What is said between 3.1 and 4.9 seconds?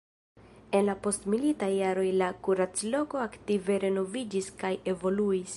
aktive renoviĝis kaj